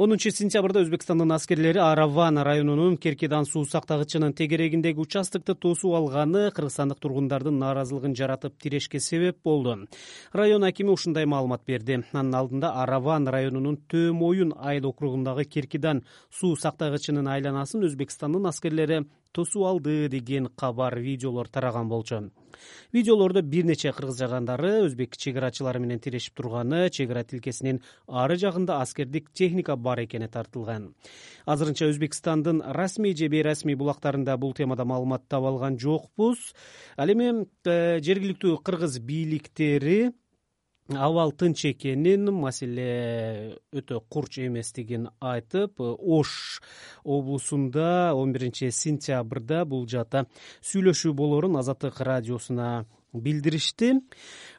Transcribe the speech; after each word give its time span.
онунчу 0.00 0.30
сентябрда 0.32 0.80
өзбекстандын 0.80 1.34
аскерлери 1.34 1.76
араван 1.84 2.38
районунун 2.40 2.94
керкедан 2.96 3.44
суу 3.44 3.66
сактагычынын 3.68 4.32
тегерегиндеги 4.32 4.96
участокты 4.96 5.52
тосуп 5.54 5.92
алганы 5.98 6.46
кыргызстандык 6.56 7.02
тургундардын 7.04 7.58
нааразылыгын 7.60 8.14
жаратып 8.16 8.56
тирешке 8.56 8.98
себеп 8.98 9.42
болду. 9.44 9.76
Район 10.32 10.64
акими 10.64 10.88
ушундай 10.88 11.26
маалымат 11.26 11.66
берди. 11.66 12.00
Анын 12.14 12.34
алдында 12.40 12.72
араван 12.80 13.28
районунун 13.28 13.76
төө 13.92 14.14
моюн 14.16 14.54
айыл 14.56 14.88
округундагы 14.88 15.44
керкидан 15.44 16.00
суу 16.30 16.56
сактагычынын 16.56 17.28
айланасын 17.28 17.84
өзбекстандын 17.84 18.48
аскерлери 18.48 19.04
тосуп 19.32 19.64
алды 19.64 20.08
деген 20.08 20.48
кабар 20.56 20.98
видеолор 20.98 21.48
тараган 21.48 21.88
болчу. 21.88 22.30
Видеолордо 22.92 23.42
бир 23.42 23.64
нече 23.64 23.92
кыргыз 23.92 24.18
жагандары 24.18 24.70
өзбек 24.84 25.16
чек 25.16 25.36
арачылары 25.36 25.80
менен 25.80 26.00
тирешип 26.00 26.34
турганы 26.34 26.90
чек 26.90 27.10
ара 27.10 27.24
тилкесинин 27.24 27.80
ары 28.06 28.36
жагында 28.36 28.80
аскердик 28.82 29.30
техника 29.32 29.76
бар 29.76 30.04
экени 30.04 30.28
тартылган. 30.28 30.94
Азырынча 31.46 31.88
өзбекстандын 31.90 32.62
расмий 32.62 33.16
же 33.16 33.28
бейрасмий 33.28 33.76
булактарында 33.76 34.36
бул 34.36 34.54
темада 34.54 34.84
маалымат 34.84 35.28
таба 35.28 35.48
алган 35.54 35.78
жокпуз. 35.78 36.52
Ал 36.96 37.08
эми 37.08 37.46
э, 37.64 38.00
жергиликтүү 38.00 38.58
кыргыз 38.64 38.98
бийликтери 38.98 40.12
абал 40.96 41.32
тынч 41.32 41.64
экенин 41.70 42.30
маселе 42.34 43.56
өтө 43.72 44.00
курч 44.10 44.40
эместигин 44.46 45.08
айтып 45.20 45.80
ош 45.80 46.60
облусунда 47.04 48.14
он 48.14 48.32
биринчи 48.32 48.70
сентябрда 48.70 49.64
бул 49.64 49.86
жаатта 49.86 50.26
сүйлөшүү 50.62 51.12
болоорун 51.14 51.60
азаттык 51.60 52.00
радиосуна 52.00 52.86
билдиришти. 53.12 53.94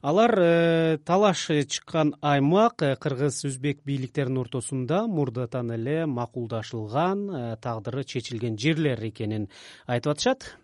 Алар 0.02 0.36
э, 0.40 0.98
талаш 1.06 1.48
чыккан 1.48 2.16
аймак 2.22 2.84
э, 2.84 2.96
кыргыз 2.96 3.46
өзбек 3.48 3.84
бийликтеринин 3.86 4.42
ортосунда 4.44 5.06
мурдатан 5.08 5.72
эле 5.72 6.06
макулдашылган 6.06 7.30
э, 7.30 7.58
тагдыры 7.62 8.04
чечилген 8.04 8.58
жерлер 8.60 9.00
экенин 9.08 9.48
айтып 9.88 10.12
атышат 10.12 10.58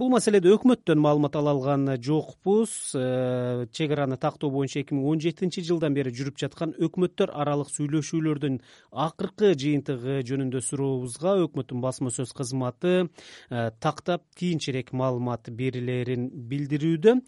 бул 0.00 0.08
маселеде 0.08 0.48
өкмөттөн 0.54 1.00
маалымат 1.04 1.34
ала 1.36 1.52
алган 1.52 1.88
жокпуз 2.00 2.94
э, 2.96 3.66
чек 3.70 3.90
араны 3.92 4.16
тактоо 4.16 4.48
боюнча 4.50 4.80
эки 4.80 4.96
миң 4.96 5.04
он 5.10 5.20
жетинчи 5.20 5.60
жылдан 5.66 5.92
бери 5.96 6.12
жүрүп 6.16 6.38
жаткан 6.40 6.72
өкмөттөр 6.86 7.32
аралык 7.42 7.68
сүйлөшүүлөрдүн 7.74 8.56
акыркы 9.04 9.52
жыйынтыгы 9.60 10.22
жөнүндө 10.30 10.62
сурообузга 10.64 11.36
өкмөттүн 11.44 11.84
басма 11.84 12.14
сөз 12.14 12.32
кызматы 12.32 12.94
э, 13.04 13.70
тактап 13.84 14.24
кийинчерээк 14.40 14.94
маалымат 14.96 15.52
берилерин 15.52 16.30
билдирүүдө. 16.32 17.18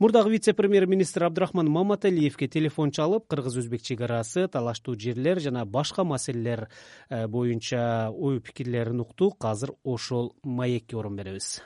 Мурдагы 0.00 0.32
вице 0.32 0.56
премьер 0.56 0.86
министр 0.86 1.28
абдрахман 1.28 1.68
маматалиевке 1.68 2.48
телефон 2.48 2.96
чалып 2.96 3.28
кыргыз 3.28 3.60
өзбек 3.60 3.84
чек 3.84 4.00
арасы 4.08 4.48
талаштуу 4.48 4.96
жерлер 4.96 5.40
жана 5.44 5.66
башка 5.66 6.04
маселелер 6.04 6.68
боюнча 7.10 8.10
ой 8.10 8.40
пикирлерин 8.40 9.04
уктук. 9.04 9.44
Азыр 9.44 9.76
ошол 9.84 10.32
маекке 10.42 10.96
орун 10.96 11.16
беребиз 11.16 11.60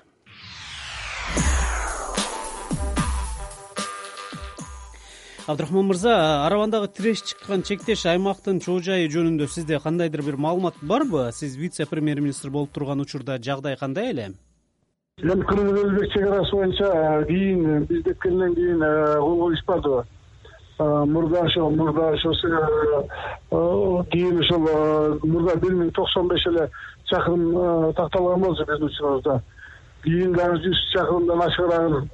абдрахман 5.50 5.86
мырза 5.86 6.46
аравандагы 6.46 6.88
тиреш 6.88 7.22
чыккан 7.22 7.62
чектеш 7.62 8.04
аймактын 8.06 8.60
чоо 8.62 8.78
жайы 8.78 9.08
жөнүндө 9.10 9.48
сизде 9.50 9.80
кандайдыр 9.82 10.22
бир 10.22 10.36
маалымат 10.36 10.76
барбы? 10.82 11.30
Сиз 11.32 11.56
вице 11.56 11.86
премьер 11.90 12.20
министр 12.20 12.50
болуп 12.50 12.70
турган 12.70 13.00
учурда 13.00 13.38
жагдай 13.42 13.76
кандай 13.76 14.10
эле? 14.10 14.32
Эми 15.18 15.42
кыргыз 15.42 15.82
өзбек 15.82 16.12
чек 16.12 16.26
арасы 16.28 16.54
боюнча 16.54 17.24
кийин 17.26 17.84
биз 17.84 18.04
кеткенден 18.04 18.54
кийин 18.54 18.80
кол 19.18 19.38
коюшпадыбы 19.40 20.04
мурда 20.78 21.40
ошо 21.42 21.68
мурда 21.70 22.10
ошо 22.10 22.32
кийин 24.12 24.38
ошол 24.38 25.18
мурда 25.24 25.56
бир 25.56 25.74
миң 25.74 25.90
токсон 25.90 26.28
беш 26.28 26.46
эле 26.46 26.70
чакырым 27.10 27.92
такталган 27.94 28.40
болчу 28.40 28.64
биздин 28.68 28.86
учурубузда 28.86 29.42
кийин 30.04 30.32
дагы 30.32 30.62
жүз 30.62 30.86
чакырымдан 30.94 31.42
ашыгыраагын 31.48 32.10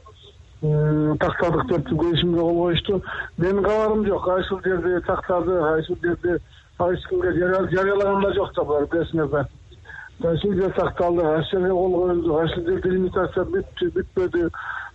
тактадык 0.63 1.67
деп 1.69 1.89
келишимге 1.89 2.41
кол 2.41 2.57
коюшту. 2.63 3.03
Менин 3.39 3.63
кабарым 3.63 4.07
жок. 4.07 4.25
Кайсыл 4.25 4.61
жерде 4.65 5.01
тактады 5.01 5.61
кайсыл 5.61 5.97
жерде 6.03 6.37
эч 6.37 7.07
кимге 7.09 7.33
жарыялаган 7.33 8.23
да 8.23 8.33
жок 8.35 8.55
да 8.57 8.65
булар 8.65 8.87
билесиңер 8.87 9.29
да. 9.29 9.47
Кайсыл 10.23 10.55
жер 10.55 10.73
такталды 10.73 11.23
кайсы 11.23 11.51
жерге 11.51 11.71
кол 11.71 11.93
коюлду 11.93 12.35
кайсыл 12.35 12.65
жерде 12.67 12.91
лимитация 12.91 13.45
бүттү 13.45 13.91
бүтпөдү 13.99 14.51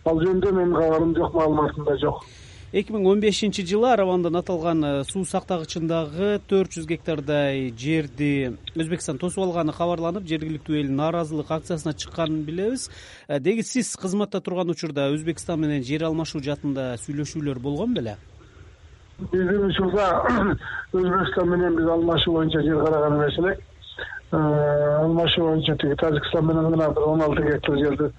ал 0.06 0.24
жөнүндө 0.24 0.52
менин 0.52 0.76
кабарым 0.76 1.16
жок 1.16 1.34
маалыматым 1.34 1.86
да 1.86 1.98
жок 1.98 2.24
эки 2.72 2.94
миң 2.96 3.08
он 3.12 3.20
бешинчи 3.20 3.66
жылы 3.68 3.90
аравандын 3.92 4.38
аталган 4.40 4.84
э, 4.88 4.92
суу 5.04 5.26
сактагычындагы 5.28 6.38
төрт 6.48 6.78
жүз 6.78 6.88
гектардай 6.88 7.74
жерди 7.76 8.54
өзбекстан 8.80 9.20
тосуп 9.20 9.44
алганы 9.44 9.76
кабарланып 9.76 10.24
жергиликтүү 10.30 10.78
эл 10.80 10.94
нааразылык 10.96 11.52
акциясына 11.52 11.94
чыкканын 11.94 12.46
билебиз. 12.48 12.88
Э, 13.28 13.40
деги 13.40 13.66
сиз 13.68 13.92
кызматта 14.00 14.40
турган 14.40 14.72
учурда 14.72 15.10
өзбекстан 15.12 15.60
менен 15.60 15.84
жер 15.84 16.08
алмашуу 16.08 16.40
жаатында 16.40 16.96
сүйлөшүүлөр 17.04 17.60
болгон 17.60 17.94
беле? 17.94 18.16
Биздин 19.20 19.68
учурда 19.68 20.08
өзбекстан 20.94 21.52
менен 21.52 21.76
биз 21.76 21.92
алмашуу 21.92 22.40
боюнча 22.40 22.64
жер 22.64 22.86
караган 22.86 23.20
эмес 23.20 23.38
элек. 23.38 23.60
Э, 24.32 24.38
алмашуу 25.02 25.50
боюнча 25.50 25.76
тиги 25.76 26.00
тажикстан 26.00 26.48
менен 26.48 26.72
гана 26.72 26.94
бир 26.94 27.04
он 27.04 27.22
алты 27.22 27.52
гектар 27.52 27.78
жерди 27.84 28.14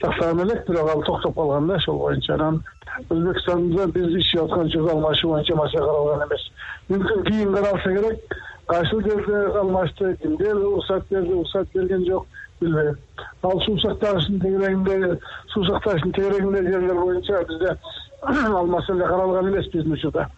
тактаган 0.00 0.40
элек 0.40 0.66
бирок 0.68 0.90
ал 0.90 1.02
токтоп 1.02 1.34
калган 1.34 1.66
да 1.66 1.74
ошол 1.74 1.98
боюнча. 1.98 2.34
Анан 2.34 2.62
өзбекстанда 3.10 3.86
биз 3.92 4.16
ишчип 4.20 4.42
аткан 4.42 4.66
учурда 4.66 4.92
алмашуу 4.92 5.30
боюнча 5.30 5.56
маселе 5.56 5.84
каралган 5.84 6.26
эмес. 6.26 6.46
Мүмкүн 6.88 7.24
кийин 7.26 7.54
каралса 7.54 7.92
керек 7.94 8.36
кайсыл 8.66 9.02
жерде 9.02 9.58
алмашты 9.58 10.16
кимдер 10.22 10.56
уруксат 10.56 11.04
берди 11.10 11.32
уруксат 11.32 11.68
берген 11.74 12.06
жок 12.06 12.26
билбейм. 12.60 12.96
Ал 13.42 13.60
суу 13.64 13.78
сактагычтын 13.78 14.40
тегерегиндеги 14.40 15.20
суу 15.52 15.64
сактагычтын 15.64 16.12
тегерегиндеги 16.12 16.72
жерлер 16.72 16.94
боюнча 16.94 17.44
бизде 17.48 17.76
ал 18.56 18.66
маселе 18.66 19.06
каралган 19.06 19.48
эмес 19.48 19.70
биздин 19.72 19.92
учурда. 19.92 20.28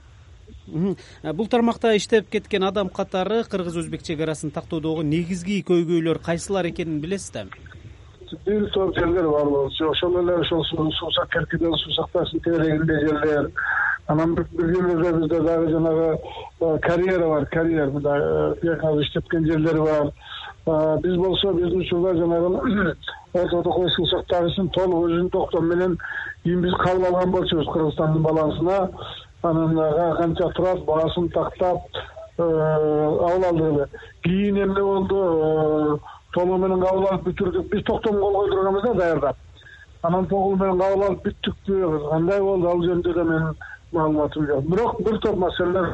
Бул 0.69 1.47
тармакта 1.49 1.97
иштеп 1.97 2.29
кеткен 2.29 2.65
адам 2.65 2.89
катары 2.89 3.43
кыргыз 3.45 3.77
өзбек 3.81 4.03
чек 4.03 4.21
арасын 4.21 4.51
тактоодогу 4.51 5.03
негизги 5.03 5.63
көйгөйлөр 5.65 6.21
кайсылар 6.25 6.69
экенин 6.69 7.01
билесиз 7.01 7.31
да 7.33 7.47
бир 8.47 8.71
топ 8.71 8.95
жерлер 8.97 9.29
бар 9.29 9.45
болчу 9.45 9.91
ошол 9.91 10.19
эле 10.21 10.35
ошол 10.41 10.65
керкиден 11.33 11.75
суу 11.75 11.93
сактагычтын 11.93 12.41
тегерегинде 12.41 13.01
жерлер 13.01 13.51
анан 14.07 14.35
бир 14.35 14.47
жерлерде 14.57 15.13
бизде 15.19 15.41
дагы 15.41 15.71
жанагы 15.71 16.19
карьера 16.83 17.29
бар 17.29 17.47
карьер 17.47 17.91
мындай 17.91 18.21
иштеткен 19.03 19.47
жерлери 19.47 19.81
бар 19.81 21.01
биз 21.03 21.17
болсо 21.17 21.53
биздин 21.53 21.81
учурда 21.81 22.15
жанагы 22.17 22.97
суу 23.97 24.07
сактагычын 24.07 24.69
толук 24.71 25.07
өзүнүн 25.07 25.31
токтому 25.31 25.75
менен 25.75 25.99
кийин 26.43 26.63
биз 26.63 26.75
кабыл 26.85 27.07
алган 27.07 27.31
болчубуз 27.31 27.73
кыргызстандын 27.73 28.23
балансына 28.23 28.91
анан 29.43 30.17
канча 30.17 30.51
турат 30.57 30.85
баасын 30.85 31.29
тактап 31.29 31.79
кабыл 32.37 33.45
алдык 33.45 33.73
эле 33.73 33.87
кийин 34.23 34.63
эмне 34.63 34.83
болду 34.83 36.01
толугу 36.35 36.59
менен 36.63 36.81
кабыл 36.85 37.09
алып 37.09 37.27
бүтүрдүк 37.29 37.71
биз 37.73 37.85
токтому 37.85 38.21
кол 38.21 38.39
койдурганбыз 38.43 38.83
да 38.83 38.95
даярдап. 38.95 39.37
Анан 40.03 40.27
толугу 40.27 40.57
менен 40.57 40.79
кабыл 40.79 41.05
алып 41.09 41.27
бүттүкпү 41.27 42.11
кандай 42.11 42.41
болду 42.41 42.69
ал 42.69 42.85
жөнүндө 42.85 43.15
да 43.15 43.25
менин 43.25 43.57
маалыматым 43.93 44.47
жок. 44.47 44.65
Бирок 44.71 45.03
бир 45.03 45.19
топ 45.19 45.37
маселелер 45.37 45.93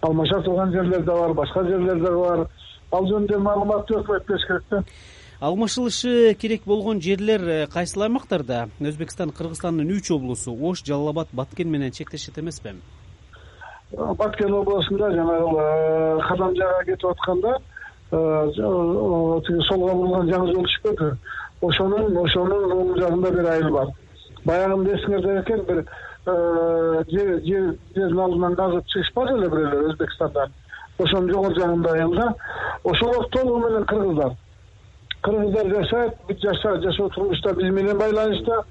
алмаша 0.00 0.42
турган 0.42 0.72
жерлер 0.72 1.02
да 1.04 1.12
бар 1.12 1.34
башка 1.34 1.64
жерлер 1.64 2.02
да 2.02 2.16
бар. 2.16 2.46
Ал 2.92 3.06
жөнүндө 3.06 3.38
маалыматты 3.44 3.98
өкмөт 3.98 4.26
бериш 4.28 4.46
керек 4.46 4.68
да. 4.70 4.82
Алмашылышы 5.40 6.34
керек 6.34 6.64
болгон 6.66 7.00
жерлер 7.00 7.42
э, 7.48 7.66
кайсыл 7.70 8.02
аймактарда? 8.02 8.68
Өзбекстан 8.80 9.30
кыргызстандын 9.30 9.90
үч 9.94 10.10
облусу 10.10 10.50
ош 10.50 10.82
жалал 10.82 11.12
абад 11.12 11.28
баткен 11.32 11.70
менен 11.70 11.92
чектешет 11.92 12.38
эмеспи? 12.38 12.72
Баткен 13.92 14.52
областунда 14.52 15.12
жанагы 15.12 15.60
э, 15.60 16.18
кадамжайга 16.28 16.84
кетип 16.86 17.06
атканда 17.06 17.58
тиги 18.10 19.62
солго 19.68 19.92
бурулган 19.94 20.30
жаңы 20.30 20.52
жол 20.54 20.64
түшпөдү 20.64 21.08
ошонун 21.68 22.16
ошонун 22.16 22.72
оң 22.72 22.92
жагында 22.98 23.30
бир 23.34 23.50
айыл 23.52 23.70
бар. 23.74 23.88
Баягында 24.46 24.94
эсиңерде 24.96 25.38
экен 25.42 25.64
бир 25.68 25.78
э, 25.82 27.04
жер 27.10 27.28
жердин 27.44 28.18
алдынан 28.18 28.56
казып 28.56 28.86
чыгышпады 28.94 29.34
беле 29.36 29.48
бирөөлөр 29.52 29.90
өзбекстандан 29.92 30.52
ошонун 30.98 31.32
жогору 31.32 31.54
жагында 31.60 31.92
айыл 31.92 32.14
да 32.14 32.34
ошолор 32.84 33.28
толугу 33.30 33.58
менен 33.66 33.84
кыргыздар. 33.84 34.32
Кыргыздар 35.22 35.66
жашайт 35.74 36.14
бүт 36.28 36.38
жашоо 36.40 37.08
турмушта 37.08 37.54
биз 37.54 37.72
менен 37.74 37.98
байланышта. 37.98 38.62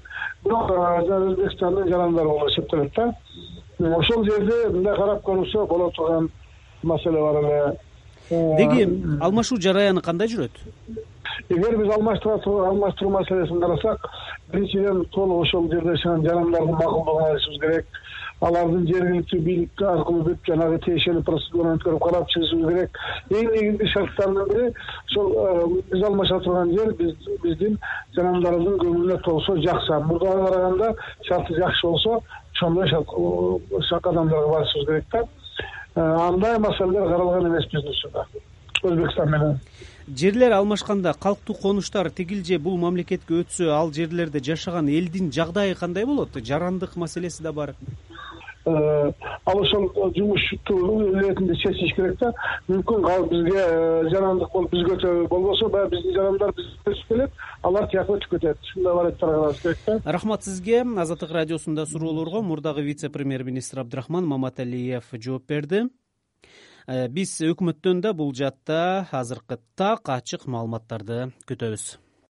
Бирок 0.44 0.70
өзбекстандын 0.70 1.88
жарандары 1.88 2.28
болуп 2.28 2.48
эсептелет 2.50 2.92
да. 2.96 3.12
Ошол 3.96 4.24
жерде 4.24 4.68
мындай 4.72 4.96
карап 4.96 5.22
көрүлсө 5.22 5.66
боло 5.68 5.90
турган 5.90 6.30
маселе 6.82 7.20
бар 7.20 7.44
эле 7.44 7.76
деги 8.30 8.88
алмашуу 9.20 9.60
жараяны 9.60 10.02
кандай 10.02 10.28
жүрөт? 10.28 10.58
Эгер 11.48 11.76
биз 11.78 11.92
алмаштыруу 11.94 13.10
маселесин 13.10 13.60
карасак 13.60 14.10
биринчиден 14.52 15.04
толук 15.12 15.46
ошол 15.46 15.70
жерде 15.70 15.96
жашаган 15.96 16.24
жарандардын 16.26 16.74
макулдугун 16.74 17.24
алышыбыз 17.24 17.60
керек. 17.60 17.86
Алардын 18.40 18.84
жергиликтүү 18.86 19.40
бийлик 19.42 19.82
аркылуу 19.82 20.22
бүт 20.28 20.44
жанагы 20.46 20.78
тиешелүү 20.84 21.22
процедураны 21.26 21.78
өткөрүп 21.78 22.04
карап 22.04 22.28
чыгышыбыз 22.34 22.68
керек. 22.68 23.00
Эң 23.30 23.48
негизги 23.54 23.88
шарттардын 23.94 24.52
бири 24.52 24.68
ошол 25.08 25.74
биз 25.90 26.04
алмаша 26.06 26.38
турган 26.44 26.70
жер 26.76 26.92
биздин 27.42 27.78
жарандарыбыздын 28.14 28.78
көңүлүнө 28.84 29.18
толсо 29.24 29.56
жакса 29.64 29.98
мурдага 30.06 30.46
караганда 30.52 30.94
шарты 31.26 31.58
жакшы 31.58 31.86
болсо 31.86 32.20
ошондой 32.54 34.00
кадамдарга 34.02 34.48
барышыбыз 34.54 34.86
керек 34.86 35.04
да 35.12 35.24
андай 35.98 36.58
маселелер 36.58 37.08
каралган 37.08 37.48
эмес 37.48 37.64
биздин 37.72 37.90
учурда 37.90 38.26
өзбекстан 38.82 39.30
менен. 39.30 39.60
Жерлер 40.08 40.52
алмашканда 40.52 41.12
калктуу 41.12 41.54
конуштар 41.54 42.10
тигил 42.10 42.44
же 42.44 42.58
бул 42.58 42.78
мамлекетке 42.78 43.42
өтсө 43.42 43.70
ал 43.74 43.92
жерлерде 43.92 44.40
жашаган 44.40 44.88
элдин 44.88 45.32
жагдайы 45.32 45.74
кандай 45.74 46.06
болот? 46.06 46.30
Жарандык 46.34 46.96
маселеси 46.96 47.42
да 47.42 47.52
бар. 47.52 47.70
Э, 47.70 48.07
ал 48.68 49.60
ошол 49.60 49.90
жумушту 50.16 50.76
иретинде 51.12 51.56
чечиш 51.56 51.94
керек 51.96 52.18
да. 52.20 52.32
Мүмкүн 52.68 53.04
бизге 53.30 53.58
э, 53.58 54.08
жарандык 54.12 54.52
болуп 54.52 54.72
бизге 54.72 54.96
өтө 54.96 55.28
болбосо 55.28 55.68
баягы 55.68 55.96
биздин 55.96 56.14
жарандар 56.14 56.52
келет 57.08 57.30
алар 57.62 57.88
тияка 57.90 58.16
өтүп 58.16 58.30
кетет. 58.36 58.58
Ушундай 58.62 58.94
варианттар 58.94 59.28
караш 59.28 59.62
керек 59.62 59.78
да. 59.86 60.00
Рахмат 60.04 60.44
сизге. 60.44 60.82
Азаттык 60.82 61.30
радиосунда 61.30 61.86
суроолорго 61.86 62.42
мурдагы 62.42 62.82
вице 62.82 63.08
премьер 63.08 63.44
министр 63.44 63.80
абдрахман 63.80 64.26
маматалиев 64.26 65.04
жооп 65.12 65.46
берди. 65.46 65.88
Э, 66.88 67.08
биз 67.08 67.36
өкмөттөн 67.44 68.00
да 68.00 68.14
бул 68.16 68.34
жаатта 68.34 69.06
азыркы 69.12 69.60
так 69.76 70.08
ачык 70.08 70.46
маалыматтарды 70.46 71.32
күтөбүз 71.44 72.07